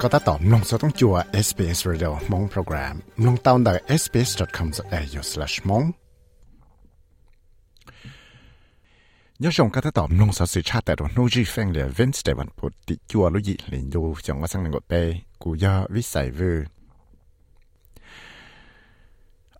[0.00, 1.14] ก็ตัดต่อมลงสต้องจัว
[1.46, 2.94] SBS Radio มงโปรแกรม
[3.26, 5.86] ลงตาวน์ได้ sbs.com.au/mong
[9.42, 14.92] ยอชงก็ตัดต่อมลงสสิชาติแต่โนจีเฟงเดียเวนสเตวันพุทธิจัวลุยลินยูจังว่าสังหนึ่งกดไป
[15.42, 16.52] กูยาวิสัยวู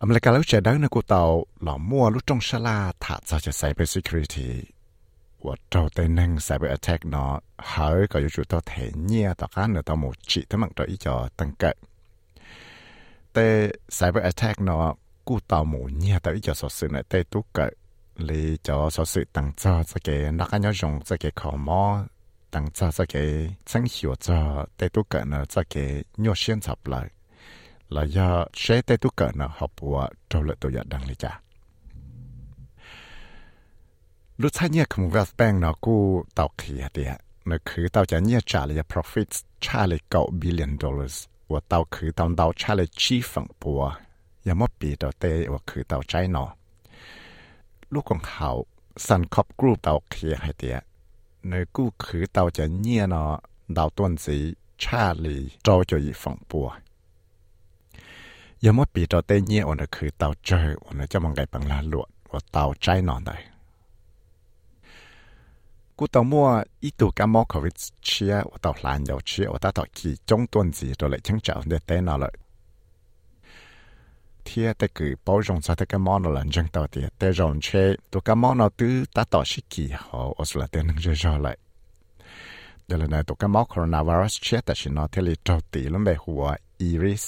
[0.01, 1.21] อเมริกาแล้วเจดังนะกูเตา
[1.63, 4.49] หล่อมั่วลุจงชลาถาจะจะ cyber security
[5.40, 11.74] 我招待能 cyber attack 呢，还个有主到太热，大家呢到目前他们这一叫等个。
[13.32, 13.42] 但
[13.88, 14.94] cyber attack 呢，
[15.24, 17.72] 故到目热到一叫说是呢，但都个
[18.16, 22.04] 你叫说是等着这个那个要用这个科目，
[22.50, 23.18] 等着这个
[23.64, 27.10] 生活着，但都个呢这个要先查不来，
[27.88, 31.40] 来要谁但都个呢，好不啊，招了都要当了家。
[34.40, 35.96] ะลูกชาเนี่ยคำว่าแป้งเนาะกู
[36.34, 37.12] เต่าเขียเดีย
[37.48, 39.28] มันคือเต่าจะเนี่ยจ่ายเลย profit
[39.64, 41.16] ชาเลยเก้า billion dollars
[41.52, 43.80] ว่าเต่าคือเต่าเต่าชาเลยชีฝังปัว
[44.46, 46.48] ยังไม่ปีเต่าเตว่าคือเต่าใจเนาะ
[47.92, 48.50] ลูกของเขา
[49.06, 50.78] สันคอบกรุ๊ปเต่าเขียให้เดีย
[51.48, 53.32] ในกูคือเต่าจะเนี่ยเนาะ
[53.74, 54.36] เต่าต้นสี
[54.82, 56.66] ชาเลยโจจะอีฝังปัว
[58.64, 63.49] ยังไม่ปีเต่าเตเนี่ยวันคือเต่าเจอวันจะมองไงปังลาหลวดว่าเต่าใจนอนได้
[65.99, 66.47] กูตัวมัว
[66.83, 72.33] อีตัวกามอควิดเชียว่าตัวหลานยาวเชียว่าตัวกี่จงต้นจีตัวเลยช่างเจ้าเดเต้นเอาเลย
[74.43, 77.67] เทียแต่คือป้องจสัตว์กามอนหลังจังตัวเดียแต่รอนเช
[78.11, 81.55] ตัวกามอนตื้อตาต่อชิกี่เขาอสุลเตนึงจะจอเลย
[82.85, 86.43] เดี๋ยวเลยตัวกามอโคโรนาไวรัสเชียแต่ชินอเทลิโจตีลงไปหัว
[86.79, 87.25] อีริส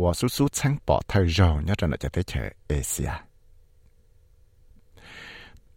[0.00, 3.12] ว่าสู้ๆช่างปอดเธอจองเนี่ยจะน่าจะได้เจอเอเชีย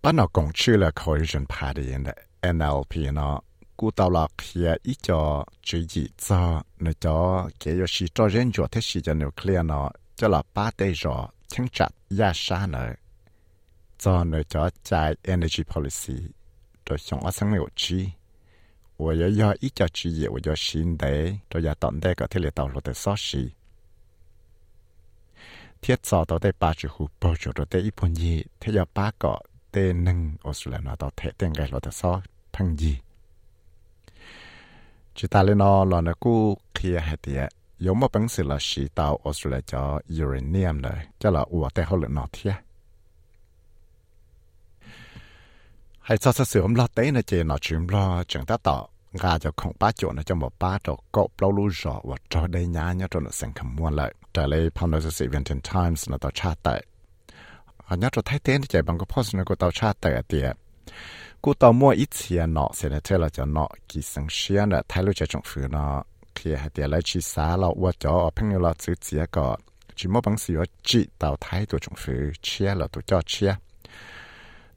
[0.02, 2.08] ป้านอกงชื่อละ coalition party ใน
[2.55, 3.36] NLP เนาะ
[3.80, 5.21] กูตาลอกเฮียอีจอ
[5.67, 6.42] จุยจีจอ
[6.81, 7.17] เนจอ
[7.59, 9.87] เกยชีจอเรนจอเทชีจะนิวเคลียร์เนาะ
[10.20, 11.15] จะละป้าเตจอ
[11.52, 12.95] ชิงจัดยาชาเนาะ
[14.02, 16.17] จอเนจอจ่าย energy policy
[16.83, 18.02] โดยชงอสังเหวจี
[18.98, 23.52] 我要要一家之业，我要新的，都要当那个天里道路的少时。
[25.81, 28.86] thiết sọ đó đây ba chữ hụ bao giờ đó đây ít phần gì thế giờ
[28.93, 29.31] ba cái
[29.70, 29.76] เต
[30.08, 32.14] นึงออสเตรเลียนต่อเทเต็งไงเราจะซอ
[32.53, 32.93] พังยี
[35.15, 36.33] จิตาเลนอเราเนี่ยกู
[36.73, 37.42] เคลียร์ให้เดีย
[37.86, 39.81] ยมมาเป็นสิละสีตาวออสเตรเลียจะ
[40.17, 42.53] ยูเรเนียมเลยจะละอวแต่เขาเหลือนอเทีย
[46.05, 48.77] ให้ซอสเสือมลอเต้นเจนอชิมลอจังตาต่อ
[49.23, 56.89] กาจะของป้าโจนะจะบอกป้าต่อก็เปล่ารู้จอว่าจอได้ยาเนี่ยจนเสียงคำมวนเลยแต่เลยพาวน์จะสิเวนเทนไทมส์นะต่อชาติ
[57.92, 60.48] อันนี้เราไทยเต้นใจบางก็พอสนก็เตาชาเตะเตีย
[61.42, 66.01] กูเตามั่วอีเสียเนาะเสร็จแล้วเราจะเนาะกี่สังเชียนเนี่ยไทยรู้จะจงฝืนเนาะ
[66.34, 69.58] เคลียร์เตียแล้ชีสาเราว่าจอเพ่งเราซื้อเสียก่อน
[69.98, 73.52] ชิมบังสีว่าจีเตาไทยตัวจงฝืนเชียเราตัวจ่อเชีย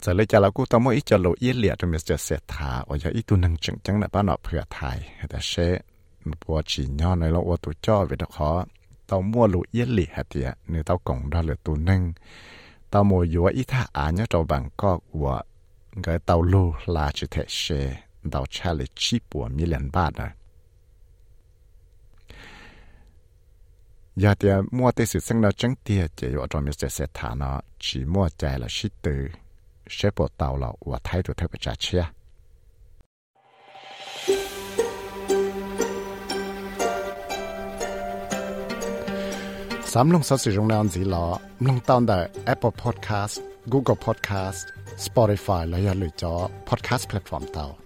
[0.04, 4.98] จะเลยจะเรากูตมอีจะโลอีเหลียจนมัอจะเสียทาอย่าอีตัวนึงจังจังนะป้าหนอเผื่อไทย
[5.30, 5.54] แต่เช
[6.28, 8.52] มัปวดจีนยออในเราว่าตัวจ่อเวทขอ
[9.08, 12.02] เตามัวโลอีเหลียเตียเนื้อเตากงได้เลยตัวนึง
[12.94, 15.42] tao mua yếu ít thà á nhớ trong bằng có của
[16.04, 20.10] cái tàu lô là chỉ thể xe tàu cha là chi của mi lần ba
[20.16, 20.28] đó
[24.16, 27.36] giờ thì mua tê sự sinh nó chẳng tia chỉ ở trong miếng sẽ thả
[27.36, 29.28] nó chỉ mua chạy là ship từ
[29.90, 32.06] sẽ bộ tàu là và thay đổi theo cái giá chia.
[39.96, 41.26] สามลงสัสิรงนานสีหลอ
[41.68, 42.20] ลงตอนได้
[42.54, 43.36] Apple Podcast
[43.72, 44.62] Google Podcast
[45.06, 46.34] Spotify และอย่าลืมจอ
[46.70, 47.83] Podcast Platform เตา